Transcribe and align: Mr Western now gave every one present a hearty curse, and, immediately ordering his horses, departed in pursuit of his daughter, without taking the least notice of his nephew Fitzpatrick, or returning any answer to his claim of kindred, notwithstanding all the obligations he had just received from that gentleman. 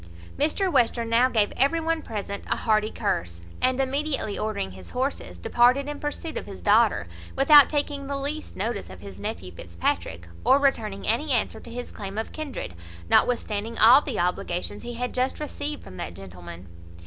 Mr 0.35 0.71
Western 0.73 1.09
now 1.11 1.29
gave 1.29 1.53
every 1.55 1.79
one 1.79 2.01
present 2.01 2.43
a 2.47 2.55
hearty 2.55 2.89
curse, 2.89 3.43
and, 3.61 3.79
immediately 3.79 4.35
ordering 4.35 4.71
his 4.71 4.89
horses, 4.89 5.37
departed 5.37 5.87
in 5.87 5.99
pursuit 5.99 6.37
of 6.37 6.47
his 6.47 6.63
daughter, 6.63 7.07
without 7.35 7.69
taking 7.69 8.07
the 8.07 8.17
least 8.17 8.55
notice 8.55 8.89
of 8.89 9.01
his 9.01 9.19
nephew 9.19 9.51
Fitzpatrick, 9.51 10.27
or 10.43 10.57
returning 10.57 11.05
any 11.05 11.31
answer 11.31 11.59
to 11.59 11.69
his 11.69 11.91
claim 11.91 12.17
of 12.17 12.31
kindred, 12.31 12.73
notwithstanding 13.11 13.77
all 13.77 14.01
the 14.01 14.17
obligations 14.17 14.81
he 14.81 14.95
had 14.95 15.13
just 15.13 15.39
received 15.39 15.83
from 15.83 15.97
that 15.97 16.15
gentleman. 16.15 16.67